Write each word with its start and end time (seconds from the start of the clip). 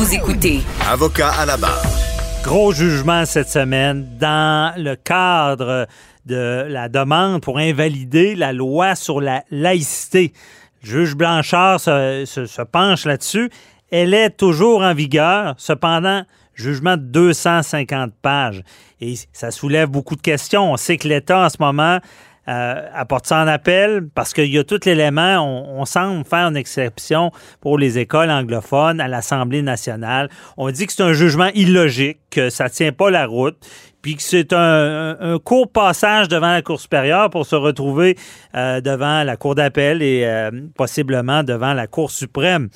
Vous 0.00 0.14
écoutez 0.14 0.60
Avocat 0.90 1.28
à 1.28 1.44
la 1.44 1.58
barre. 1.58 1.82
Gros 2.42 2.72
jugement 2.72 3.26
cette 3.26 3.50
semaine 3.50 4.16
dans 4.18 4.72
le 4.78 4.94
cadre 4.96 5.86
de 6.24 6.64
la 6.66 6.88
demande 6.88 7.42
pour 7.42 7.58
invalider 7.58 8.34
la 8.34 8.54
loi 8.54 8.94
sur 8.94 9.20
la 9.20 9.44
laïcité. 9.50 10.32
Le 10.84 10.88
juge 10.88 11.14
Blanchard 11.16 11.80
se, 11.80 12.24
se- 12.26 12.46
se 12.46 12.62
penche 12.62 13.04
là-dessus. 13.04 13.50
Elle 13.90 14.14
est 14.14 14.30
toujours 14.30 14.80
en 14.80 14.94
vigueur. 14.94 15.52
Cependant, 15.58 16.22
jugement 16.54 16.96
de 16.96 17.02
250 17.02 18.14
pages. 18.22 18.62
Et 19.02 19.16
ça 19.34 19.50
soulève 19.50 19.90
beaucoup 19.90 20.16
de 20.16 20.22
questions. 20.22 20.72
On 20.72 20.78
sait 20.78 20.96
que 20.96 21.08
l'État, 21.08 21.44
en 21.44 21.50
ce 21.50 21.58
moment, 21.60 21.98
euh, 22.50 22.88
apporte 22.94 23.26
ça 23.26 23.42
en 23.42 23.46
appel 23.46 24.08
parce 24.14 24.32
qu'il 24.32 24.52
y 24.52 24.58
a 24.58 24.64
tout 24.64 24.80
l'élément. 24.84 25.38
On, 25.38 25.80
on 25.80 25.84
semble 25.84 26.24
faire 26.24 26.48
une 26.48 26.56
exception 26.56 27.30
pour 27.60 27.78
les 27.78 27.98
écoles 27.98 28.30
anglophones 28.30 29.00
à 29.00 29.08
l'Assemblée 29.08 29.62
nationale. 29.62 30.28
On 30.56 30.70
dit 30.70 30.86
que 30.86 30.92
c'est 30.92 31.02
un 31.02 31.12
jugement 31.12 31.50
illogique, 31.54 32.18
que 32.30 32.50
ça 32.50 32.68
tient 32.68 32.92
pas 32.92 33.10
la 33.10 33.26
route, 33.26 33.56
puis 34.02 34.16
que 34.16 34.22
c'est 34.22 34.52
un, 34.52 35.38
court 35.44 35.70
passage 35.70 36.28
devant 36.28 36.52
la 36.52 36.62
Cour 36.62 36.80
supérieure 36.80 37.30
pour 37.30 37.46
se 37.46 37.56
retrouver 37.56 38.16
euh, 38.54 38.80
devant 38.80 39.22
la 39.22 39.36
Cour 39.36 39.54
d'appel 39.54 40.02
et 40.02 40.24
euh, 40.24 40.50
possiblement 40.76 41.42
devant 41.42 41.74
la 41.74 41.86
Cour 41.86 42.10
suprême. 42.10 42.68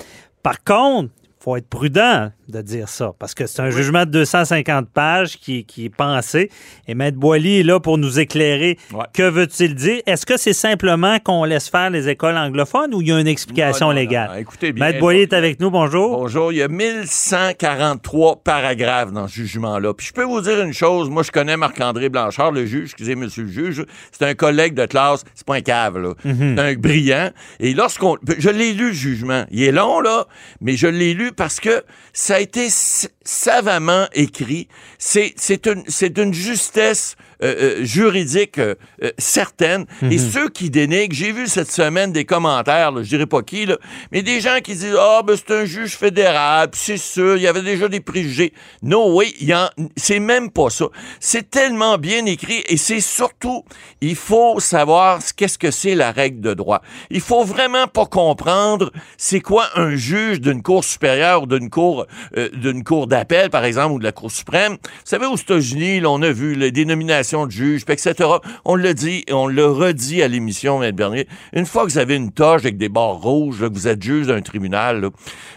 Par 0.43 0.63
contre, 0.63 1.11
faut 1.45 1.57
être 1.57 1.69
prudent 1.69 2.31
de 2.49 2.61
dire 2.63 2.89
ça, 2.89 3.13
parce 3.19 3.35
que 3.35 3.47
c'est 3.47 3.61
un 3.61 3.71
jugement 3.71 4.05
de 4.07 4.11
250 4.11 4.89
pages 4.89 5.39
qui, 5.39 5.65
qui 5.65 5.87
est 5.87 5.95
pensé. 5.95 6.51
Et 6.89 6.95
Maître 6.95 7.19
Boily 7.19 7.61
est 7.61 7.63
là 7.63 7.81
pour 7.81 7.99
nous 7.99 8.19
éclairer. 8.19 8.79
Ouais. 8.93 9.05
Que 9.13 9.29
veut-il 9.29 9.75
dire? 9.75 10.01
Est-ce 10.07 10.25
que 10.27 10.37
c'est 10.39 10.53
simplement 10.55 11.19
qu'on 11.21 11.45
laisse 11.45 11.69
faire 11.69 11.91
les 11.91 12.09
écoles 12.09 12.37
anglophones 12.37 12.95
ou 12.95 13.03
il 13.03 13.09
y 13.09 13.13
a 13.13 13.21
une 13.21 13.27
explication 13.27 13.87
Non, 13.89 13.93
non, 13.93 13.97
non, 13.97 14.01
légale? 14.01 14.31
non. 14.33 14.39
Écoutez 14.39 14.73
bien. 14.73 14.87
Maître 14.87 15.01
Boily 15.01 15.21
est 15.21 15.33
avec 15.35 15.61
nous, 15.61 15.71
bonjour. 15.71 16.19
Bonjour. 16.19 16.53
Il 16.53 16.59
y 16.59 16.63
a 16.63 16.69
1143 16.69 18.37
paragraphes 18.43 19.13
dans 19.13 19.29
ce 19.29 19.35
jugement-là. 19.35 19.93
Puis 19.95 20.07
je 20.07 20.13
peux 20.13 20.25
vous 20.25 20.41
dire 20.41 20.61
une 20.63 20.73
chose. 20.73 21.11
Moi, 21.11 21.23
je 21.23 21.31
connais 21.31 21.57
Marc-André 21.57 22.09
Blanchard, 22.09 22.53
le 22.53 22.65
juge. 22.67 22.85
Excusez, 22.85 23.17
monsieur 23.17 23.43
le 23.45 23.51
juge. 23.51 23.85
C'est 24.13 24.25
un 24.25 24.35
collègue 24.35 24.75
de 24.75 24.87
classe. 24.87 25.25
C'est 25.35 25.47
pas 25.47 25.57
un 25.57 25.61
cave, 25.61 25.99
là. 25.99 26.15
Mhm. 26.25 26.55
C'est 26.57 26.63
un 26.63 26.75
brillant. 26.75 27.31
Et 27.61 27.75
lorsqu'on. 27.75 28.17
Je 28.39 28.49
l'ai 28.51 28.73
lu, 28.73 28.89
le 28.89 28.93
jugement. 28.95 29.45
Il 29.51 29.63
est 29.63 29.73
long, 29.73 30.01
là. 30.01 30.27
Mais 30.61 30.77
je 30.77 30.87
l'ai 30.87 31.13
lu 31.15 31.33
parce 31.37 31.61
que 31.61 31.85
ça 32.13 32.37
a 32.37 32.41
été 32.41 32.69
savamment 33.25 34.07
écrit. 34.15 34.69
C'est, 34.99 35.33
c'est 35.37 35.67
une, 35.67 35.83
c'est 35.89 36.11
d'une 36.13 36.33
justesse 36.35 37.17
euh, 37.43 37.79
euh, 37.81 37.85
juridique 37.85 38.59
euh, 38.59 38.75
certaine. 39.19 39.87
Et 40.11 40.19
ceux 40.19 40.49
qui 40.49 40.71
dénigrent, 40.71 41.15
j'ai 41.15 41.33
vu 41.33 41.47
cette 41.47 41.71
semaine 41.71 42.13
des 42.13 42.25
commentaires, 42.25 42.93
je 43.03 43.09
dirais 43.09 43.27
pas 43.27 43.43
qui, 43.43 43.67
là, 43.67 43.77
mais 44.13 44.23
des 44.23 44.41
gens 44.41 44.59
qui 44.63 44.75
disent 44.75 44.97
Ah, 44.99 45.23
ben 45.27 45.37
c'est 45.37 45.53
un 45.55 45.65
juge 45.65 45.97
fédéral, 45.97 46.69
c'est 46.73 46.97
sûr, 46.97 47.37
il 47.37 47.43
y 47.43 47.47
avait 47.49 47.63
déjà 47.63 47.89
des 47.89 48.01
préjugés. 48.01 48.53
Non, 48.83 49.15
oui, 49.15 49.35
il 49.41 49.49
y 49.49 49.55
en- 49.55 49.71
c'est 49.97 50.21
même 50.21 50.51
pas 50.51 50.71
ça. 50.71 50.87
C'est 51.21 51.51
tellement 51.51 51.99
bien 51.99 52.25
écrit 52.27 52.63
et 52.69 52.77
c'est 52.77 53.01
surtout, 53.01 53.65
il 54.01 54.17
faut 54.17 54.61
savoir 54.61 55.21
ce- 55.23 55.33
qu'est-ce 55.33 55.59
que 55.59 55.71
c'est 55.71 55.95
la 55.95 56.13
règle 56.13 56.41
de 56.41 56.55
droit. 56.55 56.83
Il 57.11 57.21
faut 57.21 57.45
vraiment 57.45 57.87
pas 57.89 58.07
comprendre 58.07 58.93
c'est 59.19 59.41
quoi 59.41 59.69
un 59.75 59.97
juge 59.97 60.41
d'une 60.41 60.63
cour 60.63 60.85
supérieure 60.85 61.24
d'une 61.47 61.71
cour 61.71 62.07
euh, 62.37 62.49
d'une 62.55 62.85
cour 62.85 63.07
d'appel, 63.07 63.51
par 63.51 63.65
exemple, 63.65 63.95
ou 63.95 63.99
de 63.99 64.05
la 64.05 64.13
Cour 64.13 64.31
suprême. 64.31 64.73
Vous 64.73 64.79
savez, 65.05 65.27
aux 65.27 65.37
États-Unis, 65.37 66.03
on 66.07 66.23
a 66.23 66.31
vu 66.31 66.55
les 66.55 66.71
dénominations 66.71 67.47
de 67.47 67.51
juges, 67.53 67.83
etc. 67.89 68.15
On 68.65 68.75
le 68.75 68.95
dit 68.95 69.25
et 69.27 69.33
on 69.33 69.47
le 69.47 69.67
redit 69.67 70.23
à 70.23 70.29
l'émission, 70.29 70.79
Maître 70.79 70.97
Bernier. 70.97 71.27
Une 71.53 71.67
fois 71.67 71.85
que 71.87 71.91
vous 71.93 71.99
avez 71.99 72.17
une 72.17 72.31
toge 72.33 72.61
avec 72.63 72.77
des 72.77 72.89
barres 72.89 73.21
rouges, 73.21 73.61
là, 73.63 73.69
que 73.69 73.75
vous 73.75 73.89
êtes 73.89 74.03
juge 74.03 74.27
d'un 74.27 74.41
tribunal, 74.41 75.01
là, 75.01 75.09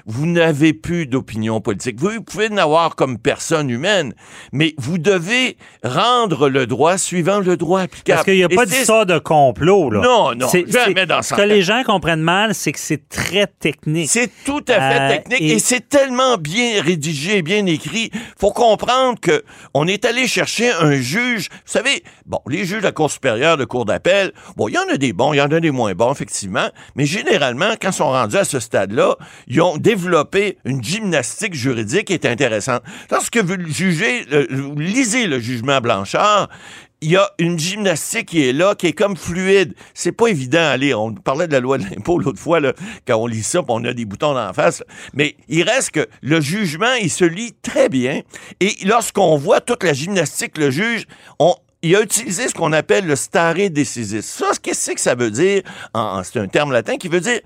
vous 0.06 0.26
n'avez 0.26 0.74
plus 0.74 1.06
d'opinion 1.06 1.60
politique. 1.62 2.00
Vous 2.00 2.22
pouvez 2.22 2.50
en 2.52 2.58
avoir 2.58 2.96
comme 2.96 3.18
personne 3.18 3.70
humaine, 3.70 4.14
mais 4.52 4.74
vous 4.78 4.98
devez 4.98 5.58
rendre 5.84 6.50
le 6.50 6.66
droit 6.68 6.98
suivant 6.98 7.40
le 7.40 7.58
droit 7.58 7.82
applicable. 7.82 8.16
Parce 8.18 8.26
qu'il 8.26 8.36
n'y 8.36 8.44
a 8.44 8.50
pas 8.50 8.66
d'histoire 8.66 9.06
de 9.06 9.20
complot. 9.20 9.90
Là. 9.92 10.02
Non, 10.02 10.36
non, 10.36 10.48
C'est- 10.48 10.70
jamais 10.72 11.06
dans 11.06 11.22
Ce 11.22 11.30
ce 11.30 11.36
que 11.36 11.42
les 11.42 11.62
gens 11.62 11.84
comprennent 11.86 12.22
mal, 12.22 12.54
c'est 12.56 12.72
que 12.72 12.80
c'est 12.80 13.08
très 13.10 13.48
technique. 13.48 14.10
C'est 14.10 14.32
tout 14.46 14.64
à 14.68 14.74
fait 14.74 14.98
Euh, 15.02 15.10
technique 15.18 15.42
et- 15.42 15.57
et, 15.58 15.60
c'est 15.60 15.90
tellement 15.90 16.38
bien 16.38 16.82
rédigé, 16.82 17.42
bien 17.42 17.66
écrit. 17.66 18.12
Faut 18.40 18.52
comprendre 18.52 19.20
que 19.20 19.44
on 19.74 19.88
est 19.88 20.06
allé 20.06 20.28
chercher 20.28 20.72
un 20.72 20.96
juge. 20.96 21.50
Vous 21.52 21.72
savez, 21.72 22.04
bon, 22.26 22.40
les 22.48 22.66
juges 22.66 22.80
de 22.80 22.84
la 22.84 22.92
Cour 22.92 23.10
supérieure, 23.10 23.58
de 23.58 23.66
Cour 23.66 23.86
d'appel, 23.86 24.34
bon, 24.56 24.68
il 24.68 24.76
y 24.76 24.78
en 24.78 24.88
a 24.94 24.98
des 24.98 25.14
bons, 25.14 25.34
il 25.34 25.38
y 25.38 25.42
en 25.42 25.52
a 25.52 25.60
des 25.60 25.72
moins 25.72 25.94
bons, 25.94 26.12
effectivement, 26.12 26.70
mais 26.96 27.06
généralement, 27.06 27.72
quand 27.82 27.90
ils 27.90 27.94
sont 27.94 28.10
rendus 28.10 28.38
à 28.38 28.46
ce 28.46 28.60
stade-là, 28.60 29.16
ils 29.48 29.62
ont 29.62 29.78
développé 29.78 30.58
une 30.64 30.84
gymnastique 30.84 31.56
juridique 31.56 32.06
qui 32.06 32.14
est 32.14 32.26
intéressante. 32.26 32.84
Lorsque 33.10 33.38
vous 33.38 33.56
vous 33.56 34.80
lisez 34.80 35.28
le 35.28 35.40
jugement 35.40 35.82
Blanchard, 35.82 36.50
il 37.02 37.12
y 37.12 37.16
a 37.16 37.30
une 37.38 37.60
gymnastique 37.60 38.30
qui 38.30 38.48
est 38.48 38.54
là, 38.54 38.76
qui 38.76 38.88
est 38.88 38.94
comme 38.94 39.16
fluide. 39.16 39.74
C'est 39.94 40.12
pas 40.12 40.28
évident 40.28 40.66
à 40.66 40.78
lire. 40.78 41.02
On 41.02 41.14
parlait 41.14 41.48
de 41.48 41.54
la 41.54 41.60
loi 41.60 41.78
de 41.78 41.84
l'impôt 41.84 42.18
l'autre 42.20 42.40
fois, 42.40 42.60
là, 42.60 42.74
quand 43.06 43.18
on 43.18 43.28
lit 43.28 43.44
ça, 43.44 43.62
on 43.68 43.84
a 43.86 43.94
des 43.94 44.06
boutons 44.06 44.34
d'en 44.34 44.54
face. 44.54 44.84
Mais 45.14 45.36
il 45.48 45.64
reste 45.64 45.92
que 45.92 46.08
le 46.22 46.42
jugement, 46.42 46.94
il 47.02 47.12
se 47.12 47.26
lit 47.26 47.54
très 47.62 47.90
bien. 47.90 48.22
Et 48.60 48.76
lorsqu'on 48.86 49.38
voit 49.38 49.62
toute 49.62 49.84
la 49.84 49.94
gymnastique, 49.94 50.58
le 50.58 50.72
juge, 50.72 51.06
on, 51.40 51.54
il 51.84 51.96
a 51.96 52.02
utilisé 52.02 52.48
ce 52.48 52.54
qu'on 52.54 52.74
appelle 52.74 53.06
le 53.06 53.16
stare 53.16 53.70
decisis. 53.70 54.26
Ça, 54.26 54.48
qu'est-ce 54.62 54.92
que 54.92 55.00
ça 55.00 55.16
veut 55.16 55.32
dire? 55.32 55.62
C'est 56.24 56.40
un 56.40 56.48
terme 56.48 56.72
latin 56.72 56.98
qui 56.98 57.08
veut 57.08 57.22
dire 57.22 57.40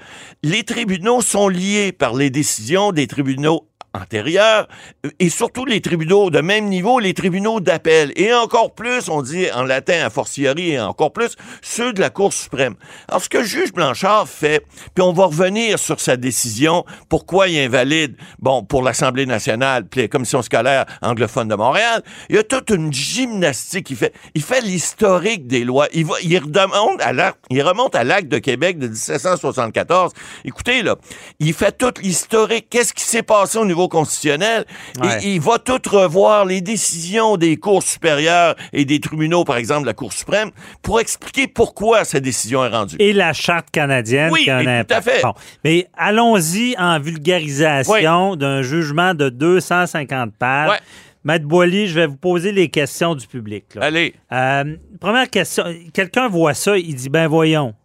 les 0.44 0.63
tribunaux 0.63 1.22
sont 1.22 1.50
liés 1.50 1.91
par 1.91 2.13
les 2.16 2.29
décisions 2.29 2.91
des 2.91 3.07
tribunaux 3.07 3.68
antérieurs 3.94 4.68
euh, 5.06 5.09
et 5.19 5.30
surtout 5.30 5.66
les 5.66 5.81
tribunaux 5.81 6.30
de 6.30 6.40
même 6.40 6.66
niveau, 6.66 7.00
les 7.00 7.14
tribunaux 7.14 7.59
d'appel. 7.59 8.12
Et 8.16 8.34
encore 8.34 8.74
plus, 8.74 9.09
on 9.09 9.22
dit 9.22 9.52
en 9.52 9.64
latin 9.64 10.06
a 10.06 10.09
fortiori 10.09 10.72
et 10.72 10.80
encore 10.80 11.14
plus, 11.14 11.36
ceux 11.62 11.94
de 11.94 12.00
la 12.00 12.09
Cour 12.09 12.34
suprême. 12.34 12.75
Alors, 13.08 13.22
ce 13.22 13.30
que 13.30 13.44
juge 13.44 13.74
Blanchard 13.74 14.28
fait, 14.28 14.66
puis 14.94 15.03
on 15.03 15.14
va 15.14 15.25
revenir 15.25 15.80
sur 15.80 16.00
sa 16.00 16.18
décision, 16.18 16.86
pourquoi 17.09 17.47
il 17.47 17.59
invalide, 17.59 18.16
bon, 18.40 18.64
pour 18.64 18.84
l'Assemblée 18.84 19.25
nationale, 19.25 19.86
puis 19.86 20.02
la 20.02 20.08
Commission 20.08 20.42
scolaire 20.42 20.86
anglophone 21.02 21.48
de 21.48 21.56
Montréal, 21.56 22.03
il 22.30 22.36
y 22.36 22.40
a 22.40 22.44
toute 22.44 22.69
une 22.69 22.92
gymnastique 22.94 23.88
qu'il 23.88 23.96
fait. 23.98 24.13
Il 24.36 24.42
fait 24.42 24.62
l'historique 24.62 25.48
des 25.48 25.63
lois. 25.63 25.88
Il, 25.94 26.06
va, 26.06 26.16
il, 26.24 26.38
remonte 26.38 27.02
à 27.02 27.13
l'acte, 27.13 27.40
il 27.50 27.62
remonte 27.62 27.96
à 27.96 28.03
l'acte 28.03 28.28
de 28.28 28.38
Québec 28.38 28.78
de 28.78 28.88
1774. 28.88 30.12
Écoutez, 30.46 30.81
là, 30.81 30.96
il 31.40 31.53
fait 31.53 31.78
tout 31.78 31.94
l'historique. 32.02 32.68
Qu'est-ce 32.69 32.94
qui 32.94 33.03
s'est 33.03 33.24
passé 33.24 33.58
au 33.58 33.66
niveau 33.71 33.87
constitutionnel? 33.87 34.65
Ouais. 35.01 35.19
Il 35.23 35.41
va 35.41 35.57
tout 35.59 35.79
revoir 35.89 36.45
les 36.45 36.61
décisions 36.61 37.37
des 37.37 37.57
cours 37.57 37.83
supérieures 37.83 38.55
et 38.73 38.85
des 38.85 38.99
tribunaux, 38.99 39.43
par 39.43 39.57
exemple, 39.57 39.81
de 39.81 39.87
la 39.87 39.93
Cour 39.93 40.13
suprême, 40.13 40.51
pour 40.81 40.99
expliquer 40.99 41.47
pourquoi 41.47 42.05
cette 42.05 42.23
décision 42.23 42.63
est 42.63 42.69
rendue. 42.69 42.95
Et 42.99 43.13
la 43.13 43.33
charte 43.33 43.69
canadienne 43.71 44.31
Oui, 44.31 44.43
qui 44.43 44.49
a 44.49 44.57
un 44.57 44.83
tout 44.83 44.93
à 44.93 45.01
fait. 45.01 45.21
Bon. 45.23 45.33
Mais 45.63 45.87
allons-y 45.97 46.75
en 46.77 46.99
vulgarisation 46.99 48.35
d'un 48.35 48.61
jugement 48.61 49.13
de 49.13 49.29
250 49.29 50.33
pages. 50.38 50.69
Ouais. 50.71 50.77
Maître 51.24 51.45
Boily, 51.45 51.88
je 51.88 51.94
vais 51.95 52.07
vous 52.07 52.15
poser 52.17 52.51
les 52.51 52.69
questions 52.69 53.13
du 53.15 53.27
public. 53.27 53.65
là. 53.75 53.83
Allez. 53.85 54.15
Euh, 54.31 54.75
première 55.00 55.29
question. 55.29 55.63
Quelqu'un 55.94 56.27
voit 56.27 56.53
ça, 56.56 56.77
il 56.77 56.95
dit, 56.95 57.09
ben 57.09 57.27
voyons, 57.27 57.75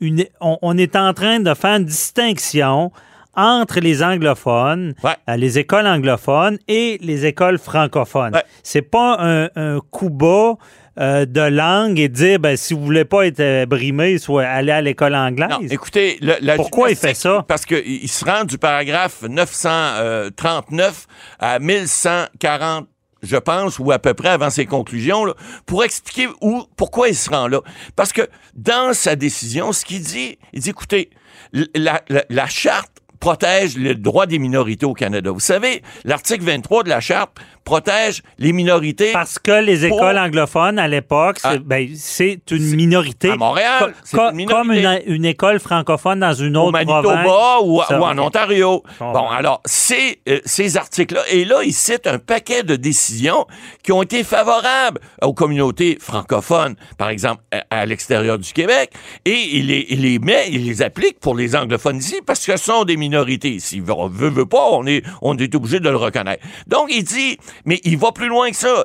une- 0.00 0.26
on, 0.40 0.58
on 0.60 0.76
est 0.76 0.94
en 0.94 1.14
train 1.14 1.40
de 1.40 1.54
faire 1.54 1.76
une 1.76 1.86
distinction 1.86 2.92
entre 3.38 3.80
les 3.80 4.02
anglophones, 4.02 4.94
Ouais. 5.04 5.12
euh, 5.30 5.36
les 5.36 5.58
écoles 5.58 5.86
anglophones 5.86 6.58
et 6.68 6.98
les 7.00 7.24
écoles 7.24 7.58
francophones. 7.58 8.34
Ouais. 8.34 8.42
C'est 8.62 8.82
pas 8.82 9.16
un, 9.20 9.48
un 9.56 9.78
coup 9.90 10.10
bas 10.10 10.54
euh, 10.98 11.24
de 11.26 11.40
langue 11.42 12.00
et 12.00 12.08
dire, 12.08 12.40
ben, 12.40 12.56
si 12.56 12.74
vous 12.74 12.84
voulez 12.84 13.04
pas 13.04 13.24
être 13.26 13.38
euh, 13.38 13.66
brimé, 13.66 14.18
soit 14.18 14.42
aller 14.44 14.72
à 14.72 14.80
l'école 14.80 15.14
anglaise. 15.14 15.48
Non, 15.48 15.60
écoutez, 15.70 16.18
le- 16.20 16.34
la 16.40 16.56
Pourquoi 16.56 16.90
il 16.90 16.96
fait 16.96 17.14
ça? 17.14 17.44
Parce 17.46 17.64
qu'il 17.64 17.86
il 17.86 18.08
se 18.08 18.24
rend 18.24 18.42
du 18.44 18.58
paragraphe 18.58 19.22
939 19.22 21.06
à 21.38 21.58
1140 21.60 22.88
je 23.20 23.36
pense, 23.36 23.80
ou 23.80 23.90
à 23.90 23.98
peu 23.98 24.14
près 24.14 24.28
avant 24.28 24.48
ses 24.48 24.64
conclusions, 24.64 25.24
là, 25.24 25.34
pour 25.66 25.82
expliquer 25.82 26.28
où, 26.40 26.62
pourquoi 26.76 27.08
il 27.08 27.16
se 27.16 27.28
rend 27.28 27.48
là. 27.48 27.62
Parce 27.96 28.12
que 28.12 28.22
dans 28.54 28.92
sa 28.94 29.16
décision, 29.16 29.72
ce 29.72 29.84
qu'il 29.84 30.02
dit, 30.02 30.38
il 30.52 30.60
dit, 30.60 30.70
écoutez, 30.70 31.10
l- 31.52 31.66
la, 31.74 32.00
la- 32.08 32.24
la 32.30 32.46
charte 32.46 32.92
protège 33.20 33.76
le 33.76 33.94
droit 33.94 34.26
des 34.26 34.38
minorités 34.38 34.86
au 34.86 34.94
Canada. 34.94 35.30
Vous 35.30 35.40
savez, 35.40 35.82
l'article 36.04 36.44
23 36.44 36.84
de 36.84 36.88
la 36.88 37.00
Charte 37.00 37.38
protège 37.68 38.22
les 38.38 38.52
minorités. 38.52 39.12
Parce 39.12 39.38
que 39.38 39.60
les 39.62 39.88
Pour- 39.88 39.98
écoles 39.98 40.18
anglophones, 40.18 40.78
à 40.78 40.88
l'époque, 40.88 41.38
c'est 41.40 41.48
Ah. 41.48 41.58
ben, 41.62 41.88
c'est 41.96 42.40
une 42.50 42.74
minorité. 42.74 43.30
à 43.30 43.36
Montréal, 43.36 43.94
c'est 44.04 44.16
co- 44.16 44.30
une 44.30 44.36
minorité. 44.36 44.58
Comme 44.58 44.72
une, 44.72 45.14
une 45.14 45.24
école 45.24 45.60
francophone 45.60 46.20
dans 46.20 46.32
une 46.32 46.56
au 46.56 46.62
autre 46.62 46.72
Manitoba 46.72 47.02
province. 47.22 47.62
ou, 47.64 47.80
en. 47.82 48.18
Ontario. 48.18 48.82
Bon, 49.00 49.28
alors, 49.28 49.60
ces, 49.66 50.20
euh, 50.28 50.40
ces 50.44 50.76
articles-là, 50.76 51.20
et 51.30 51.44
là, 51.44 51.56
ils 51.64 51.72
citent 51.74 52.06
un 52.06 52.18
paquet 52.18 52.62
de 52.62 52.76
décisions 52.76 53.46
qui 53.82 53.92
ont 53.92 54.02
été 54.02 54.24
favorables 54.24 55.00
aux 55.22 55.34
communautés 55.34 55.98
francophones, 56.00 56.74
par 56.96 57.10
exemple, 57.10 57.42
à, 57.52 57.64
à 57.80 57.86
l'extérieur 57.86 58.38
du 58.38 58.52
Québec, 58.52 58.90
et 59.24 59.36
il 59.52 59.66
les, 59.66 59.86
il 59.90 60.02
les 60.02 60.18
met, 60.18 60.46
il 60.50 60.64
les 60.66 60.80
applique 60.82 61.20
pour 61.20 61.34
les 61.34 61.54
anglophones 61.54 61.98
ici, 61.98 62.16
parce 62.26 62.44
que 62.46 62.56
ce 62.56 62.64
sont 62.64 62.84
des 62.84 62.96
minorités. 62.96 63.58
S'il 63.60 63.82
veut, 63.82 63.94
veut, 64.10 64.30
veut 64.30 64.46
pas, 64.46 64.68
on 64.72 64.86
est, 64.86 65.02
on 65.22 65.36
est 65.36 65.54
obligé 65.54 65.80
de 65.80 65.88
le 65.90 65.96
reconnaître. 65.96 66.42
Donc, 66.66 66.88
il 66.90 67.02
dit, 67.04 67.36
mais 67.64 67.80
il 67.84 67.98
va 67.98 68.12
plus 68.12 68.28
loin 68.28 68.50
que 68.50 68.56
ça. 68.56 68.84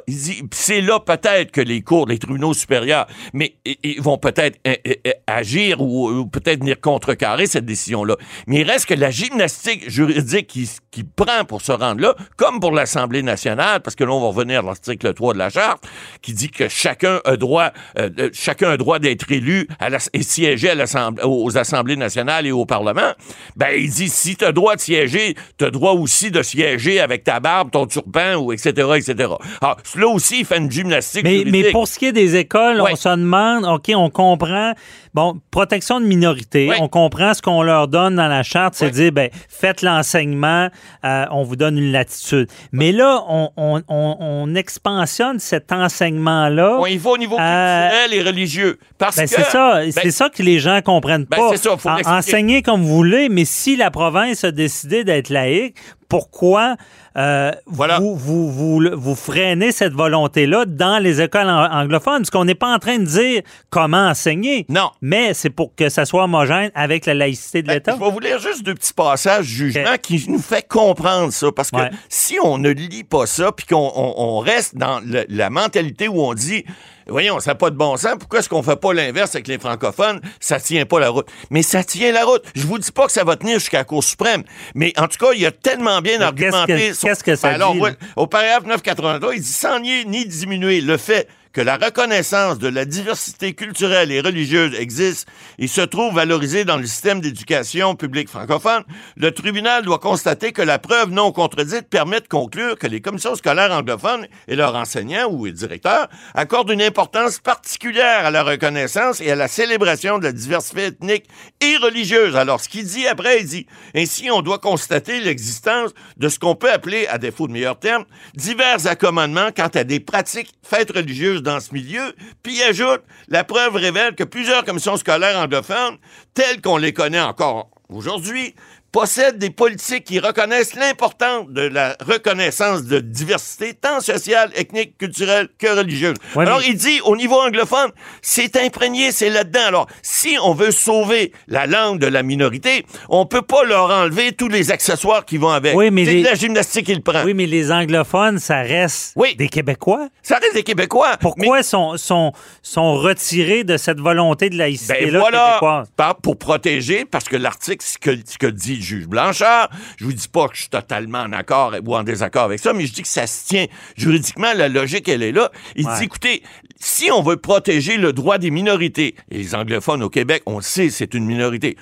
C'est 0.51 0.81
là 0.81 0.99
peut-être 0.99 1.51
que 1.51 1.61
les 1.61 1.81
cours, 1.81 2.07
les 2.07 2.19
tribunaux 2.19 2.53
supérieurs, 2.53 3.07
mais 3.33 3.55
ils 3.83 4.01
vont 4.01 4.17
peut-être 4.17 4.59
euh, 4.67 4.75
euh, 4.87 4.93
euh, 5.07 5.11
agir 5.27 5.81
ou, 5.81 6.25
peut-être 6.27 6.59
venir 6.59 6.79
contrecarrer 6.79 7.47
cette 7.47 7.65
décision-là. 7.65 8.15
Mais 8.47 8.61
il 8.61 8.69
reste 8.69 8.85
que 8.85 8.93
la 8.93 9.11
gymnastique 9.11 9.89
juridique 9.89 10.47
qui, 10.47 10.69
qui 10.91 11.03
prend 11.03 11.45
pour 11.45 11.61
se 11.61 11.71
rendre 11.71 12.01
là, 12.01 12.15
comme 12.37 12.59
pour 12.59 12.71
l'Assemblée 12.71 13.23
nationale, 13.23 13.81
parce 13.81 13.95
que 13.95 14.03
là, 14.03 14.11
on 14.11 14.21
va 14.21 14.27
revenir 14.27 14.59
à 14.59 14.63
l'article 14.63 15.13
3 15.13 15.33
de 15.33 15.39
la 15.39 15.49
Charte, 15.49 15.83
qui 16.21 16.33
dit 16.33 16.49
que 16.49 16.67
chacun 16.67 17.19
a 17.25 17.35
droit, 17.35 17.71
euh, 17.97 18.29
chacun 18.33 18.71
a 18.71 18.77
droit 18.77 18.99
d'être 18.99 19.31
élu 19.31 19.67
et 20.13 20.23
siéger 20.23 20.69
à 20.69 20.75
l'Assemblée- 20.75 21.23
aux 21.23 21.57
Assemblées 21.57 21.95
nationales 21.95 22.45
et 22.45 22.51
au 22.51 22.65
Parlement. 22.65 23.13
Ben, 23.55 23.71
il 23.75 23.89
dit, 23.89 24.09
si 24.09 24.35
tu 24.35 24.45
as 24.45 24.51
droit 24.51 24.75
de 24.75 24.81
siéger, 24.81 25.35
tu 25.57 25.65
as 25.65 25.71
droit 25.71 25.93
aussi 25.93 26.31
de 26.31 26.41
siéger 26.41 26.99
avec 26.99 27.23
ta 27.23 27.39
barbe, 27.39 27.71
ton 27.71 27.85
turban, 27.85 28.35
ou 28.35 28.51
etc., 28.51 28.62
etc. 28.69 29.29
Alors, 29.61 29.77
là 29.95 30.07
aussi, 30.07 30.39
il 30.39 30.45
fait 30.45 30.57
une 30.57 30.71
gymnastique 30.71 31.23
Mais, 31.23 31.39
juridique. 31.39 31.65
mais 31.65 31.71
pour 31.71 31.87
ce 31.87 31.99
qui 31.99 32.05
est 32.07 32.11
des 32.11 32.35
écoles, 32.35 32.81
Ouais. 32.81 32.91
on 32.93 32.95
se 32.95 33.09
demande, 33.09 33.65
OK, 33.65 33.91
on 33.95 34.09
comprend, 34.09 34.73
bon, 35.13 35.39
protection 35.51 35.99
de 35.99 36.05
minorités, 36.05 36.69
Ouais. 36.69 36.77
on 36.81 36.87
comprend 36.87 37.33
ce 37.33 37.41
qu'on 37.41 37.61
leur 37.63 37.87
donne 37.87 38.15
dans 38.15 38.27
la 38.27 38.43
charte, 38.43 38.73
c'est 38.75 38.85
Ouais. 38.85 38.91
dire, 38.91 39.11
ben, 39.11 39.29
faites 39.49 39.81
l'enseignement, 39.81 40.69
euh, 41.05 41.25
on 41.31 41.43
vous 41.43 41.55
donne 41.55 41.77
une 41.77 41.91
latitude. 41.91 42.47
Mais 42.71 42.91
là, 42.91 43.21
on, 43.27 43.49
on, 43.57 43.81
on, 43.87 44.17
on 44.19 44.55
expansionne 44.55 45.39
cet 45.39 45.71
enseignement-là. 45.71 46.77
On 46.79 46.85
y 46.85 46.97
va 46.97 47.09
au 47.11 47.17
niveau 47.17 47.37
Euh, 47.39 47.89
culturel 47.89 48.13
et 48.13 48.21
religieux. 48.23 48.79
Parce 48.97 49.15
Ben, 49.17 49.23
que... 49.23 49.29
c'est 49.29 49.43
ça, 49.43 49.79
ben, 49.81 49.91
c'est 49.91 50.11
ça 50.11 50.29
que 50.29 50.43
les 50.43 50.59
gens 50.59 50.81
comprennent 50.81 51.25
Ben, 51.29 51.37
pas. 51.37 51.49
c'est 51.51 51.57
ça, 51.69 51.77
faut 51.77 51.89
En- 51.89 52.61
comme 52.63 52.81
vous 52.81 52.95
voulez, 52.95 53.29
mais 53.29 53.45
si 53.45 53.75
la 53.75 53.91
province 53.91 54.43
a 54.43 54.51
décidé 54.51 55.03
d'être 55.03 55.29
laïque, 55.29 55.75
pourquoi 56.09 56.75
euh, 57.17 57.51
Voilà. 57.65 57.99
vous, 57.99 58.15
vous, 58.15 58.51
vous, 58.51 58.81
vous 58.93 59.15
freinez 59.15 59.71
cette 59.71 59.93
volonté-là 59.93 60.65
dans 60.67 61.01
les 61.01 61.21
écoles 61.21 61.49
an- 61.49 61.71
anglophones? 61.71 62.19
Parce 62.19 62.29
qu'on 62.29 62.45
n'est 62.45 62.53
pas 62.55 62.73
en 62.73 62.77
train 62.79 62.99
de 62.99 63.05
dire 63.05 63.41
comment 63.71 64.07
enseigner. 64.09 64.65
Non. 64.69 64.91
Mais 65.05 65.33
c'est 65.33 65.49
pour 65.49 65.75
que 65.75 65.89
ça 65.89 66.05
soit 66.05 66.23
homogène 66.23 66.71
avec 66.75 67.05
la 67.05 67.13
laïcité 67.13 67.61
de 67.61 67.67
Ben, 67.67 67.73
l'État. 67.73 67.93
je 67.99 68.03
vais 68.05 68.09
vous 68.09 68.19
lire 68.21 68.39
juste 68.39 68.63
deux 68.63 68.73
petits 68.73 68.93
passages 68.93 69.43
jugement 69.45 69.97
qui 70.01 70.23
nous 70.29 70.39
fait 70.39 70.65
comprendre 70.65 71.33
ça. 71.33 71.51
Parce 71.51 71.71
que 71.71 71.75
Ouais. 71.75 71.89
si 72.07 72.37
on 72.41 72.57
ne 72.57 72.69
lit 72.69 73.03
pas 73.03 73.25
ça, 73.25 73.51
puis 73.51 73.65
qu'on 73.65 73.91
on- 73.95 74.13
on 74.17 74.39
reste 74.39 74.77
dans 74.77 75.01
le- 75.01 75.25
la 75.27 75.49
mentalité 75.49 76.07
où 76.07 76.21
on 76.23 76.33
dit 76.33 76.63
Voyons, 77.05 77.41
ça 77.41 77.51
n'a 77.51 77.55
pas 77.55 77.69
de 77.69 77.75
bon 77.75 77.97
sens. 77.97 78.13
Pourquoi 78.17 78.39
est-ce 78.39 78.47
qu'on 78.47 78.63
fait 78.63 78.77
pas 78.77 78.93
l'inverse 78.93 79.35
avec 79.35 79.49
les 79.49 79.59
francophones? 79.59 80.21
Ça 80.39 80.57
tient 80.61 80.85
pas 80.85 81.01
la 81.01 81.09
route. 81.09 81.27
Mais 81.49 81.61
ça 81.61 81.83
tient 81.83 82.13
la 82.13 82.23
route. 82.23 82.43
Je 82.55 82.65
vous 82.65 82.79
dis 82.79 82.93
pas 82.93 83.07
que 83.07 83.11
ça 83.11 83.25
va 83.25 83.35
tenir 83.35 83.59
jusqu'à 83.59 83.79
la 83.79 83.83
Cour 83.83 84.01
suprême. 84.05 84.43
Mais 84.73 84.93
en 84.97 85.09
tout 85.09 85.17
cas, 85.17 85.33
il 85.35 85.45
a 85.45 85.51
tellement 85.51 85.99
bien 85.99 86.17
Mais 86.17 86.31
qu'est-ce 86.33 86.55
argumenté. 86.55 86.87
que- 86.91 86.93
son- 86.95 87.07
qu'est-ce 87.07 87.23
que 87.25 87.35
ça 87.35 87.49
Ben 87.49 87.55
alors, 87.55 87.73
dit, 87.73 87.81
ouais, 87.81 87.89
là? 87.89 87.95
au 88.15 88.25
paragraphe 88.25 88.63
983, 88.67 89.35
il 89.35 89.41
dit 89.41 89.47
sans 89.51 89.81
nier 89.81 90.05
ni 90.05 90.25
diminuer 90.25 90.79
le 90.79 90.95
fait 90.95 91.27
que 91.53 91.61
la 91.61 91.77
reconnaissance 91.77 92.57
de 92.57 92.67
la 92.67 92.83
diversité 92.83 93.53
culturelle 93.53 94.11
et 94.11 94.21
religieuse 94.21 94.73
existe 94.73 95.27
et 95.59 95.67
se 95.67 95.81
trouve 95.81 96.15
valorisée 96.15 96.65
dans 96.65 96.77
le 96.77 96.85
système 96.87 97.21
d'éducation 97.21 97.95
publique 97.95 98.27
francophone, 98.27 98.83
le 99.15 99.31
tribunal 99.31 99.83
doit 99.83 99.99
constater 99.99 100.51
que 100.51 100.63
la 100.63 100.79
preuve 100.79 101.11
non 101.11 101.31
contredite 101.31 101.87
permet 101.89 102.21
de 102.21 102.27
conclure 102.27 102.77
que 102.77 102.87
les 102.87 103.01
commissions 103.01 103.35
scolaires 103.35 103.71
anglophones 103.71 104.27
et 104.47 104.55
leurs 104.55 104.75
enseignants 104.75 105.29
ou 105.29 105.47
directeurs 105.47 106.09
accordent 106.33 106.71
une 106.71 106.81
importance 106.81 107.37
particulière 107.37 108.25
à 108.25 108.31
la 108.31 108.41
reconnaissance 108.41 109.21
et 109.21 109.29
à 109.29 109.35
la 109.35 109.47
célébration 109.47 110.17
de 110.17 110.23
la 110.23 110.31
diversité 110.31 110.85
ethnique 110.85 111.25
et 111.61 111.77
religieuse. 111.77 112.35
Alors, 112.35 112.61
ce 112.61 112.69
qu'il 112.69 112.85
dit 112.85 113.05
après, 113.05 113.41
il 113.41 113.45
dit, 113.45 113.67
ainsi, 113.95 114.31
on 114.31 114.41
doit 114.41 114.57
constater 114.57 115.19
l'existence 115.19 115.91
de 116.17 116.29
ce 116.29 116.39
qu'on 116.39 116.55
peut 116.55 116.71
appeler, 116.71 117.05
à 117.07 117.19
défaut 117.19 117.47
de 117.47 117.53
meilleurs 117.53 117.79
termes, 117.79 118.05
divers 118.33 118.87
accommodements 118.87 119.51
quant 119.55 119.67
à 119.67 119.83
des 119.83 119.99
pratiques 119.99 120.51
fêtes 120.63 120.91
religieuses 120.91 121.42
dans 121.43 121.59
ce 121.59 121.73
milieu, 121.73 122.15
puis 122.41 122.61
ajoute, 122.63 123.01
la 123.27 123.43
preuve 123.43 123.75
révèle 123.75 124.15
que 124.15 124.23
plusieurs 124.23 124.65
commissions 124.65 124.97
scolaires 124.97 125.37
anglophones, 125.37 125.97
telles 126.33 126.61
qu'on 126.61 126.77
les 126.77 126.93
connaît 126.93 127.21
encore 127.21 127.69
aujourd'hui, 127.89 128.55
possèdent 128.93 129.39
des 129.39 129.49
politiques 129.49 130.05
qui 130.05 130.19
reconnaissent 130.19 130.75
l'importance 130.75 131.47
de 131.49 131.61
la 131.63 131.97
reconnaissance 132.07 132.83
de 132.83 132.99
diversité 132.99 133.73
tant 133.73 133.99
sociale, 133.99 134.51
ethnique, 134.55 134.97
culturelle 134.97 135.49
que 135.57 135.67
religieuse. 135.75 136.13
Ouais, 136.35 136.45
Alors, 136.45 136.59
mais- 136.59 136.67
il 136.69 136.75
dit, 136.77 137.01
au 137.03 137.17
niveau 137.17 137.41
anglophone, 137.41 137.89
c'est 138.21 138.55
imprégné, 138.55 139.11
c'est 139.11 139.29
là-dedans. 139.31 139.65
Alors, 139.67 139.87
si 140.03 140.37
on 140.43 140.53
veut 140.53 140.69
sauver 140.71 141.33
la 141.47 141.65
langue 141.65 141.99
de 141.99 142.05
la 142.07 142.21
minorité, 142.21 142.85
on 143.09 143.25
peut 143.25 143.41
pas 143.41 143.63
leur 143.63 143.89
enlever 143.89 144.31
tous 144.33 144.47
les 144.47 144.71
accessoires 144.71 145.25
qui 145.25 145.37
vont 145.37 145.49
avec. 145.49 145.75
Oui, 145.75 145.89
mais 145.89 146.05
c'est 146.05 146.13
les- 146.13 146.21
de 146.21 146.27
la 146.27 146.35
gymnastique 146.35 146.85
qu'il 146.85 147.01
prend. 147.01 147.23
Oui, 147.23 147.33
mais 147.33 147.47
les 147.47 147.71
anglophones, 147.71 148.37
ça 148.37 148.61
reste 148.61 149.13
Oui. 149.15 149.35
des 149.35 149.49
Québécois. 149.49 150.07
Ça 150.21 150.37
reste 150.37 150.53
des 150.53 150.63
Québécois. 150.63 151.17
Pourquoi 151.19 151.63
sont, 151.63 151.97
sont, 151.97 152.31
sont 152.61 152.93
retirés 152.93 153.63
de 153.63 153.77
cette 153.77 153.99
volonté 153.99 154.45
de 154.49 154.55
Ben 154.55 154.59
laïcité-là 154.59 155.19
voilà, 155.19 155.47
québécoise? 155.53 155.87
par- 155.97 156.15
pour 156.17 156.37
protéger, 156.37 157.05
parce 157.05 157.25
que 157.25 157.35
l'article, 157.37 157.83
ce 157.83 157.97
que, 157.97 158.11
ce 158.23 158.37
que 158.37 158.47
dit 158.47 158.81
le 158.83 158.97
juge 158.99 159.07
Blanchard, 159.07 159.69
je 159.97 160.05
vous 160.05 160.13
dis 160.13 160.27
pas 160.27 160.47
que 160.47 160.55
je 160.55 160.61
suis 160.61 160.69
totalement 160.69 161.19
en 161.21 161.31
accord 161.31 161.73
ou 161.85 161.95
en 161.95 162.03
désaccord 162.03 162.43
avec 162.43 162.59
ça, 162.59 162.73
mais 162.73 162.85
je 162.85 162.93
dis 162.93 163.01
que 163.01 163.07
ça 163.07 163.25
se 163.27 163.45
tient 163.47 163.65
juridiquement, 163.97 164.53
la 164.53 164.67
logique, 164.69 165.07
elle 165.07 165.23
est 165.23 165.31
là. 165.31 165.51
Il 165.75 165.87
Ouais. 165.87 165.97
dit, 165.99 166.03
écoutez, 166.05 166.43
si 166.79 167.09
on 167.11 167.21
veut 167.21 167.37
protéger 167.37 167.97
le 167.97 168.11
droit 168.13 168.37
des 168.37 168.51
minorités, 168.51 169.15
et 169.31 169.37
les 169.37 169.55
anglophones 169.55 170.03
au 170.03 170.09
Québec, 170.09 170.43
on 170.45 170.57
le 170.57 170.61
sait, 170.63 170.89
c'est 170.89 171.13
une 171.13 171.25
minorité. 171.25 171.77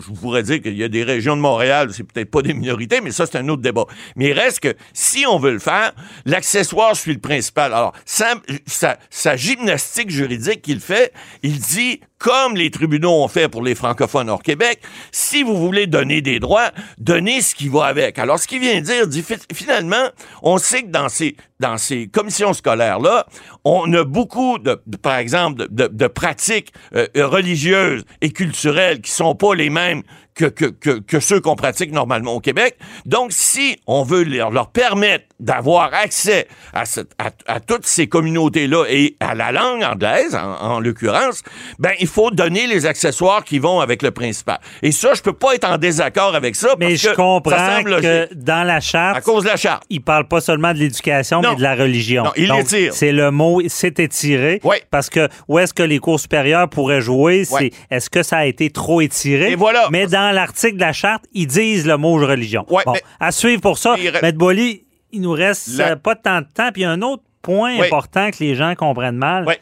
Je 0.00 0.12
pourrais 0.20 0.42
dire 0.42 0.60
qu'il 0.62 0.76
y 0.76 0.84
a 0.84 0.88
des 0.88 1.02
régions 1.04 1.36
de 1.36 1.40
Montréal, 1.40 1.90
c'est 1.92 2.04
peut-être 2.04 2.30
pas 2.30 2.42
des 2.42 2.54
minorités, 2.54 3.00
mais 3.00 3.10
ça, 3.10 3.26
c'est 3.26 3.38
un 3.38 3.48
autre 3.48 3.62
débat. 3.62 3.84
Mais 4.16 4.28
il 4.28 4.32
reste 4.32 4.60
que, 4.60 4.74
si 4.92 5.24
on 5.26 5.38
veut 5.38 5.52
le 5.52 5.58
faire, 5.58 5.92
l'accessoire 6.24 6.96
suit 6.96 7.14
le 7.14 7.20
principal. 7.20 7.72
Alors, 7.72 7.92
sa, 8.04 9.36
gymnastique 9.36 10.10
juridique 10.10 10.62
qu'il 10.62 10.80
fait, 10.80 11.12
il 11.42 11.58
dit, 11.58 12.00
comme 12.18 12.56
les 12.56 12.70
tribunaux 12.70 13.22
ont 13.22 13.28
fait 13.28 13.48
pour 13.48 13.62
les 13.62 13.74
francophones 13.74 14.30
hors 14.30 14.42
Québec, 14.42 14.80
si 15.12 15.42
vous 15.42 15.56
voulez 15.56 15.86
donner 15.86 16.22
des 16.22 16.40
droits, 16.40 16.70
donnez 16.98 17.42
ce 17.42 17.54
qui 17.54 17.68
va 17.68 17.84
avec. 17.84 18.18
Alors, 18.18 18.38
ce 18.38 18.46
qu'il 18.46 18.60
vient 18.60 18.80
dire, 18.80 19.06
dit, 19.06 19.22
fi- 19.22 19.34
finalement, 19.52 20.08
on 20.42 20.58
sait 20.58 20.82
que 20.84 20.88
dans 20.90 21.08
ces, 21.08 21.36
dans 21.64 21.78
ces 21.78 22.08
commissions 22.08 22.52
scolaires-là, 22.52 23.26
on 23.64 23.90
a 23.94 24.04
beaucoup, 24.04 24.58
de, 24.58 24.74
par 25.00 25.16
exemple, 25.16 25.66
de 25.70 26.06
pratiques 26.06 26.74
euh, 26.94 27.06
religieuses 27.16 28.04
et 28.20 28.30
culturelles 28.30 29.00
qui 29.00 29.10
sont 29.10 29.34
pas 29.34 29.54
les 29.54 29.70
mêmes 29.70 30.02
que, 30.34 30.46
que, 30.46 30.66
que, 30.66 30.98
que 30.98 31.20
ceux 31.20 31.40
qu'on 31.40 31.54
pratique 31.54 31.92
normalement 31.92 32.32
au 32.34 32.40
Québec. 32.40 32.76
Donc, 33.06 33.30
si 33.32 33.78
on 33.86 34.02
veut 34.02 34.24
leur, 34.24 34.50
leur 34.50 34.68
permettre 34.70 35.24
d'avoir 35.38 35.92
accès 35.94 36.48
à, 36.72 36.84
cette- 36.86 37.12
à, 37.18 37.30
à 37.46 37.60
toutes 37.60 37.86
ces 37.86 38.06
communautés-là 38.08 38.84
et 38.88 39.16
à 39.20 39.34
la 39.34 39.52
langue 39.52 39.82
anglaise, 39.84 40.34
en, 40.34 40.72
en 40.74 40.80
l'occurrence, 40.80 41.42
ben, 41.78 41.92
il 42.00 42.06
faut 42.08 42.30
donner 42.30 42.66
les 42.66 42.86
accessoires 42.86 43.44
qui 43.44 43.58
vont 43.58 43.80
avec 43.80 44.02
le 44.02 44.10
principal. 44.10 44.58
Et 44.82 44.90
ça, 44.92 45.14
je 45.14 45.22
peux 45.22 45.32
pas 45.32 45.54
être 45.54 45.68
en 45.70 45.78
désaccord 45.78 46.34
avec 46.34 46.56
ça. 46.56 46.74
Mais 46.78 46.88
parce 46.90 47.00
je 47.02 47.08
que 47.10 47.14
comprends 47.14 47.50
ça 47.56 47.76
semble 47.76 48.00
que 48.00 48.28
dans 48.34 48.64
la 48.66 48.80
charte, 48.80 49.16
À 49.18 49.20
cause 49.20 49.44
de 49.44 49.48
la 49.48 49.56
charte. 49.56 49.84
il 49.90 50.02
parle 50.02 50.26
pas 50.26 50.40
seulement 50.40 50.72
de 50.72 50.78
l'éducation, 50.78 51.42
mais 51.42 51.54
de 51.56 51.62
la 51.62 51.74
religion. 51.76 52.24
Non, 52.24 52.32
il 52.36 52.50
l'étire. 52.50 52.92
C'est 52.94 53.12
le 53.12 53.30
mot, 53.30 53.60
c'est 53.68 54.00
étiré. 54.00 54.60
Oui. 54.64 54.76
Parce 54.90 55.10
que 55.10 55.28
où 55.48 55.58
est-ce 55.58 55.74
que 55.74 55.82
les 55.82 55.98
cours 55.98 56.18
supérieurs 56.18 56.68
pourraient 56.68 57.00
jouer, 57.00 57.44
c'est 57.44 57.54
Ouais. 57.54 57.70
est-ce 57.90 58.10
que 58.10 58.22
ça 58.22 58.38
a 58.38 58.46
été 58.46 58.70
trop 58.70 59.00
étiré? 59.00 59.52
Et 59.52 59.56
voilà. 59.56 59.88
Mais 59.92 60.06
dans 60.06 60.23
l'article 60.32 60.76
de 60.76 60.80
la 60.80 60.92
charte, 60.92 61.24
ils 61.32 61.46
disent 61.46 61.86
le 61.86 61.96
mot 61.96 62.14
religion. 62.14 62.64
Ouais, 62.68 62.82
bon, 62.86 62.92
mais- 62.92 63.02
à 63.20 63.32
suivre 63.32 63.60
pour 63.60 63.78
ça. 63.78 63.96
Il 63.98 64.08
re- 64.10 64.22
Maître 64.22 64.38
Boily, 64.38 64.84
il 65.12 65.20
nous 65.20 65.32
reste 65.32 65.68
La- 65.78 65.92
euh, 65.92 65.96
pas 65.96 66.14
tant 66.16 66.40
de 66.40 66.46
temps. 66.52 66.70
Puis 66.72 66.82
il 66.82 66.84
y 66.84 66.86
a 66.86 66.90
un 66.90 67.02
autre 67.02 67.22
point 67.42 67.78
Oui. 67.78 67.86
important 67.86 68.30
que 68.30 68.36
les 68.40 68.54
gens 68.54 68.74
comprennent 68.74 69.16
mal. 69.16 69.44
Oui, 69.46 69.54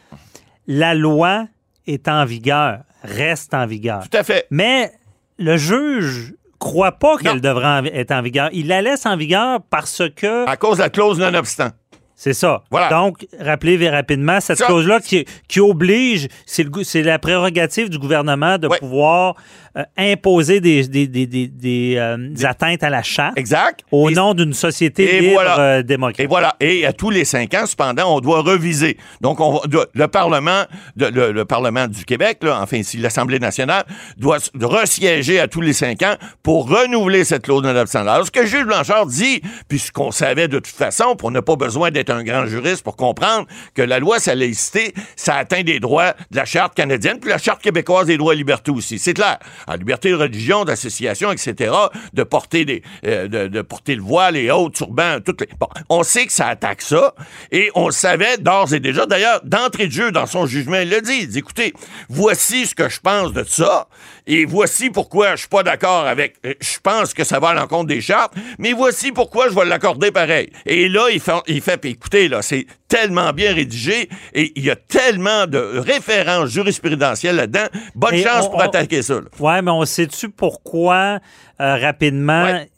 La 0.66 0.94
loi 0.94 1.46
est 1.86 2.06
en 2.08 2.24
vigueur, 2.24 2.80
reste 3.02 3.52
en 3.54 3.66
vigueur. 3.66 4.04
tout 4.08 4.16
à 4.16 4.22
fait. 4.22 4.46
Mais 4.50 4.92
le 5.38 5.56
juge 5.56 6.34
croit 6.60 6.92
pas 6.92 7.16
qu'elle 7.18 7.40
devrait 7.40 7.90
être 7.92 8.12
en 8.12 8.22
vigueur. 8.22 8.48
Il 8.52 8.68
la 8.68 8.80
laisse 8.82 9.04
en 9.06 9.16
vigueur 9.16 9.60
parce 9.68 10.02
que 10.14 10.46
À 10.48 10.56
cause 10.56 10.76
de 10.78 10.82
la 10.84 10.90
clause 10.90 11.18
non-obstant. 11.18 11.70
c'est 12.14 12.34
ça. 12.34 12.62
Voilà. 12.70 12.88
Donc, 12.88 13.26
rappelez 13.40 13.90
rapidement 13.90 14.38
cette 14.40 14.62
clause-là 14.62 15.00
qui, 15.00 15.24
qui 15.48 15.58
oblige, 15.58 16.28
c'est 16.46 17.02
la 17.02 17.18
prérogative 17.18 17.90
du 17.90 17.98
gouvernement 17.98 18.58
de 18.58 18.68
pouvoir 18.68 19.34
euh, 19.76 19.82
imposer 19.96 20.60
des, 20.60 20.86
des, 20.86 21.06
des, 21.06 21.94
euh, 21.96 22.16
des 22.30 22.44
atteintes 22.44 22.82
à 22.82 22.90
la 22.90 23.02
charte 23.02 23.38
Exact. 23.38 23.80
au 23.90 24.10
Et- 24.10 24.14
nom 24.14 24.34
d'une 24.34 24.52
société 24.52 25.16
Et 25.16 25.20
libre 25.20 25.32
voilà. 25.34 25.58
euh, 25.60 25.82
démocrate. 25.82 26.20
Et 26.24 26.26
voilà. 26.26 26.56
Et 26.60 26.84
à 26.86 26.92
tous 26.92 27.10
les 27.10 27.24
cinq 27.24 27.54
ans, 27.54 27.64
cependant, 27.66 28.16
on 28.16 28.20
doit 28.20 28.42
reviser. 28.42 28.96
Donc, 29.20 29.40
on, 29.40 29.60
le 29.94 30.06
Parlement, 30.08 30.64
de- 30.96 31.06
le, 31.06 31.32
le 31.32 31.44
Parlement 31.44 31.86
du 31.88 32.04
Québec, 32.04 32.38
là, 32.42 32.60
enfin, 32.60 32.78
ici, 32.78 32.98
l'Assemblée 32.98 33.38
nationale, 33.38 33.84
doit 34.16 34.38
resiéger 34.60 35.40
à 35.40 35.48
tous 35.48 35.60
les 35.60 35.72
cinq 35.72 36.02
ans 36.02 36.14
pour 36.42 36.68
renouveler 36.68 37.24
cette 37.24 37.44
clause 37.44 37.62
de 37.62 37.68
non-obstant. 37.72 38.00
Alors, 38.06 38.26
ce 38.26 38.30
que 38.30 38.46
Jules 38.46 38.64
Blanchard 38.66 39.06
dit, 39.06 39.40
puis 39.68 39.78
ce 39.78 39.92
qu'on 39.92 40.10
savait 40.10 40.48
de 40.48 40.58
toute 40.58 40.66
façon, 40.66 41.16
pour 41.16 41.30
n'a 41.30 41.42
pas 41.42 41.56
besoin 41.56 41.90
d'être 41.90 42.10
un 42.10 42.22
grand 42.22 42.46
juriste 42.46 42.82
pour 42.82 42.96
comprendre 42.96 43.46
que 43.74 43.82
la 43.82 43.98
loi 43.98 44.18
sur 44.18 44.32
la 44.32 44.36
laïcité, 44.36 44.92
ça 45.16 45.36
atteint 45.36 45.62
des 45.62 45.80
droits 45.80 46.12
de 46.30 46.36
la 46.36 46.44
Charte 46.44 46.74
canadienne, 46.74 47.18
puis 47.20 47.30
la 47.30 47.38
Charte 47.38 47.62
québécoise 47.62 48.06
des 48.06 48.16
droits 48.18 48.34
et 48.34 48.36
libertés 48.36 48.70
aussi. 48.70 48.98
C'est 48.98 49.14
clair. 49.14 49.38
La 49.68 49.76
liberté 49.76 50.10
de 50.10 50.16
religion, 50.16 50.64
d'association, 50.64 51.32
etc., 51.32 51.74
de 52.12 52.22
porter 52.22 52.64
des, 52.64 52.82
euh, 53.06 53.28
de, 53.28 53.48
de 53.48 53.62
porter 53.62 53.94
le 53.94 54.02
voile 54.02 54.36
et 54.36 54.50
autres, 54.50 54.76
turban, 54.76 55.18
toutes 55.24 55.42
les... 55.42 55.48
Bon, 55.58 55.68
on 55.88 56.02
sait 56.02 56.26
que 56.26 56.32
ça 56.32 56.48
attaque 56.48 56.82
ça, 56.82 57.14
et 57.50 57.70
on 57.74 57.86
le 57.86 57.92
savait 57.92 58.38
d'ores 58.38 58.74
et 58.74 58.80
déjà. 58.80 59.06
D'ailleurs, 59.06 59.40
d'entrée 59.44 59.86
de 59.86 59.92
jeu, 59.92 60.12
dans 60.12 60.26
son 60.26 60.46
jugement, 60.46 60.78
il 60.78 60.90
l'a 60.90 61.00
dit. 61.00 61.20
Il 61.22 61.28
dit, 61.28 61.38
écoutez, 61.38 61.72
voici 62.08 62.66
ce 62.66 62.74
que 62.74 62.88
je 62.88 63.00
pense 63.00 63.32
de 63.32 63.44
ça, 63.44 63.88
et 64.26 64.44
voici 64.44 64.90
pourquoi 64.90 65.32
je 65.32 65.40
suis 65.40 65.48
pas 65.48 65.62
d'accord 65.62 66.06
avec... 66.06 66.36
euh, 66.46 66.54
Je 66.60 66.78
pense 66.82 67.14
que 67.14 67.24
ça 67.24 67.38
va 67.40 67.48
à 67.50 67.54
l'encontre 67.54 67.86
des 67.86 68.00
chartes, 68.00 68.34
mais 68.58 68.72
voici 68.72 69.12
pourquoi 69.12 69.48
je 69.48 69.54
vais 69.54 69.64
l'accorder 69.64 70.10
pareil. 70.10 70.50
Et 70.66 70.88
là, 70.88 71.08
il 71.12 71.20
fait, 71.20 71.32
il 71.46 71.60
fait 71.60 71.84
écoutez, 71.84 72.28
là, 72.28 72.42
c'est 72.42 72.66
tellement 72.88 73.32
bien 73.32 73.54
rédigé, 73.54 74.08
et 74.34 74.52
il 74.56 74.64
y 74.64 74.70
a 74.70 74.76
tellement 74.76 75.46
de 75.46 75.58
références 75.78 76.50
jurisprudentielles 76.50 77.36
là-dedans. 77.36 77.66
Bonne 77.94 78.14
Et 78.14 78.22
chance 78.22 78.46
on- 78.46 78.50
pour 78.50 78.58
on- 78.60 78.62
attaquer 78.64 79.02
ça. 79.02 79.14
là. 79.14 79.20
Ouais, 79.38 79.62
mais 79.62 79.70
on 79.70 79.84
sait-tu 79.84 80.28
pourquoi, 80.28 81.18
euh, 81.60 81.76
rapidement, 81.76 82.44
Ouais. 82.44 82.68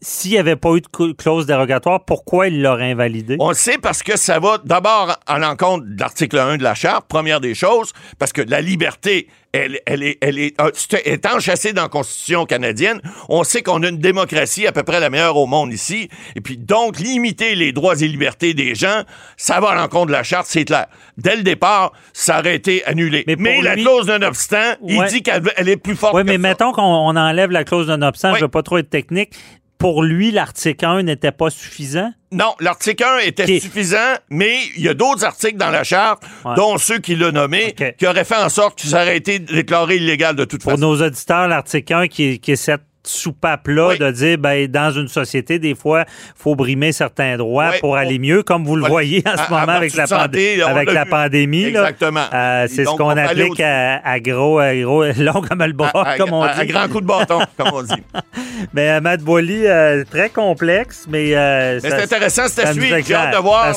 S'il 0.00 0.30
n'y 0.32 0.38
avait 0.38 0.56
pas 0.56 0.70
eu 0.76 0.80
de 0.80 1.12
clause 1.12 1.46
dérogatoire, 1.46 2.04
pourquoi 2.04 2.48
il 2.48 2.62
l'aurait 2.62 2.92
invalidé? 2.92 3.36
On 3.40 3.48
le 3.48 3.54
sait 3.54 3.78
parce 3.78 4.02
que 4.02 4.16
ça 4.16 4.38
va 4.38 4.58
d'abord 4.64 5.16
à 5.26 5.38
l'encontre 5.38 5.84
de 5.86 5.98
l'article 5.98 6.38
1 6.38 6.56
de 6.58 6.62
la 6.62 6.74
Charte, 6.74 7.06
première 7.08 7.40
des 7.40 7.54
choses, 7.54 7.92
parce 8.18 8.32
que 8.32 8.42
la 8.42 8.60
liberté, 8.60 9.26
elle, 9.52 9.80
elle 9.86 10.02
est, 10.02 10.18
elle 10.20 10.38
est, 10.38 10.60
euh, 10.60 10.70
est 11.04 11.26
enchâssée 11.26 11.72
dans 11.72 11.82
la 11.82 11.88
Constitution 11.88 12.44
canadienne. 12.44 13.00
On 13.28 13.42
sait 13.44 13.62
qu'on 13.62 13.82
a 13.82 13.88
une 13.88 13.98
démocratie 13.98 14.66
à 14.66 14.72
peu 14.72 14.82
près 14.82 15.00
la 15.00 15.08
meilleure 15.10 15.36
au 15.36 15.46
monde 15.46 15.72
ici. 15.72 16.08
Et 16.36 16.40
puis 16.40 16.58
donc, 16.58 16.98
limiter 17.00 17.54
les 17.54 17.72
droits 17.72 17.96
et 18.00 18.06
libertés 18.06 18.52
des 18.54 18.74
gens, 18.74 19.02
ça 19.36 19.58
va 19.58 19.70
à 19.70 19.74
l'encontre 19.74 20.06
de 20.08 20.12
la 20.12 20.22
Charte, 20.22 20.46
c'est 20.48 20.64
clair. 20.66 20.86
Dès 21.16 21.34
le 21.34 21.42
départ, 21.42 21.92
ça 22.12 22.38
aurait 22.40 22.54
été 22.54 22.84
annulé. 22.84 23.24
Mais 23.38 23.60
la 23.62 23.74
lui- 23.74 23.82
clause 23.82 24.06
d'un 24.06 24.22
obstant, 24.22 24.74
il 24.86 24.98
Ouais. 24.98 25.08
dit 25.08 25.22
qu'elle 25.22 25.42
elle 25.56 25.68
est 25.70 25.76
plus 25.76 25.96
forte 25.96 26.14
Oui, 26.14 26.22
mais 26.24 26.38
mettons 26.38 26.72
qu'on 26.72 26.82
on 26.82 27.16
enlève 27.16 27.50
la 27.50 27.64
clause 27.64 27.88
non-obstant, 27.88 28.28
Oui. 28.28 28.34
je 28.36 28.40
ne 28.40 28.44
veux 28.44 28.50
pas 28.50 28.62
trop 28.62 28.78
être 28.78 28.90
technique. 28.90 29.30
Pour 29.78 30.02
lui, 30.02 30.32
l'article 30.32 30.84
1 30.84 31.04
n'était 31.04 31.30
pas 31.30 31.50
suffisant? 31.50 32.12
Non, 32.32 32.54
l'article 32.58 33.04
1 33.04 33.18
était 33.20 33.60
suffisant, 33.60 34.16
mais 34.28 34.56
il 34.76 34.82
y 34.82 34.88
a 34.88 34.94
d'autres 34.94 35.24
articles 35.24 35.56
dans 35.56 35.70
la 35.70 35.84
charte, 35.84 36.24
Ouais. 36.44 36.56
dont 36.56 36.76
ceux 36.78 36.98
qu'il 36.98 37.22
a 37.22 37.30
nommés, 37.30 37.74
Ok. 37.80 37.94
qui 37.96 38.06
auraient 38.06 38.24
fait 38.24 38.36
en 38.36 38.48
sorte 38.48 38.82
que 38.82 38.88
ça 38.88 39.02
aurait 39.02 39.16
été 39.16 39.38
déclaré 39.38 39.96
illégal 39.96 40.34
de 40.34 40.44
toute 40.44 40.62
Pour 40.62 40.72
façon. 40.72 40.80
nos 40.82 41.00
auditeurs, 41.00 41.46
l'article 41.46 41.94
1 41.94 42.08
qui 42.08 42.24
est, 42.24 42.38
qui 42.38 42.52
est 42.52 42.56
cette 42.56 42.82
soupape-là 43.08 43.88
Oui. 43.88 43.98
de 43.98 44.10
dire, 44.10 44.38
ben, 44.38 44.66
dans 44.68 44.90
une 44.90 45.08
société, 45.08 45.58
des 45.58 45.74
fois, 45.74 46.04
faut 46.36 46.54
brimer 46.54 46.92
certains 46.92 47.36
droits 47.36 47.70
Oui. 47.72 47.78
pour 47.80 47.96
aller 47.96 48.18
mieux, 48.18 48.42
comme 48.42 48.64
vous 48.64 48.76
le 48.76 48.86
voyez 48.86 49.22
en 49.26 49.30
À- 49.32 49.44
ce 49.46 49.50
moment 49.50 49.72
avec 49.72 49.94
la, 49.94 50.06
santé, 50.06 50.62
avec 50.62 50.92
l'a 50.92 51.04
vu. 51.04 51.10
pandémie. 51.10 51.64
Exactement. 51.64 52.24
Euh, 52.32 52.66
c'est 52.68 52.84
ce 52.84 52.90
qu'on 52.96 53.10
applique 53.10 53.60
à, 53.60 53.96
à 54.04 54.20
gros, 54.20 54.58
à 54.58 54.74
gros, 54.76 55.04
long 55.18 55.40
comme 55.42 55.64
le 55.64 55.72
bras, 55.72 55.90
à, 56.06 56.16
comme 56.16 56.32
on 56.32 56.44
dit. 56.44 56.52
à 56.60 56.64
grand 56.66 56.88
coup 56.88 57.00
de 57.00 57.06
bâton, 57.06 57.40
comme 57.56 57.70
on 57.72 57.82
dit. 57.82 58.02
Mais 58.72 58.90
euh, 58.90 59.00
Matt 59.00 59.20
Boily, 59.22 59.66
euh, 59.66 60.04
très 60.10 60.30
complexe, 60.30 61.06
mais... 61.08 61.34
euh, 61.34 61.80
Mais 61.82 61.90
c'est 61.90 62.02
intéressant, 62.02 62.42
c'est 62.48 62.62
à 62.64 62.72
suivre. 62.72 62.96
J'ai 63.06 63.14
hâte 63.14 63.34
de 63.34 63.38
voir 63.40 63.74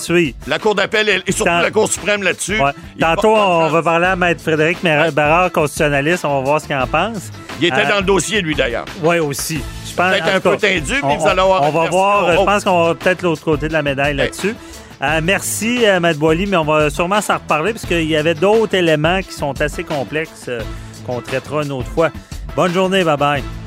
la 0.47 0.59
Cour 0.59 0.75
d'appel 0.75 1.09
et, 1.09 1.21
et 1.25 1.31
surtout 1.31 1.49
Tant- 1.51 1.61
la 1.61 1.71
Cour 1.71 1.87
suprême 1.91 2.23
là-dessus. 2.23 2.59
Ouais. 2.59 2.71
Tantôt, 2.99 3.35
on 3.35 3.69
va 3.69 3.81
parler 3.81 4.07
à 4.07 4.15
Maître 4.15 4.41
Frédéric 4.41 4.79
Barrard, 5.13 5.51
constitutionnaliste. 5.51 6.25
On 6.25 6.39
va 6.39 6.41
voir 6.41 6.61
ce 6.61 6.67
qu'il 6.67 6.75
en 6.75 6.87
pense. 6.87 7.29
Il 7.59 7.67
était 7.67 7.85
Euh, 7.85 7.89
dans 7.89 7.97
le 7.97 8.03
dossier, 8.03 8.41
lui, 8.41 8.55
d'ailleurs. 8.55 8.85
Oui, 9.03 9.19
aussi. 9.21 9.61
Je 9.89 9.95
pense, 9.95 10.11
Peut-être 10.11 10.25
en 10.25 10.29
un 10.29 10.33
tout 10.39 10.49
peu 10.49 10.57
cas, 10.57 10.79
tendu, 10.79 10.93
mais 11.03 11.13
on, 11.13 11.17
vous 11.17 11.27
allez 11.27 11.41
avoir 11.41 11.63
On 11.63 11.71
va 11.71 11.89
voir. 11.89 12.31
Je 12.31 12.43
pense 12.43 12.63
qu'on 12.63 12.83
va 12.85 12.95
peut-être 12.95 13.21
l'autre 13.21 13.43
côté 13.43 13.67
de 13.67 13.73
la 13.73 13.81
médaille 13.81 14.15
là-dessus. 14.15 14.55
Euh, 15.01 15.19
merci, 15.23 15.85
euh, 15.85 15.99
Matt 15.99 16.17
Boily, 16.17 16.45
mais 16.45 16.57
on 16.57 16.63
va 16.63 16.89
sûrement 16.91 17.21
s'en 17.21 17.35
reparler 17.35 17.73
parce 17.73 17.85
qu'il 17.85 18.03
y 18.03 18.15
avait 18.15 18.35
d'autres 18.35 18.75
éléments 18.75 19.21
qui 19.21 19.33
sont 19.33 19.59
assez 19.59 19.83
complexes 19.83 20.45
euh, 20.47 20.61
qu'on 21.07 21.21
traitera 21.21 21.63
une 21.63 21.71
autre 21.71 21.89
fois. 21.89 22.11
Bonne 22.55 22.71
journée. 22.71 23.03
Bye-bye. 23.03 23.60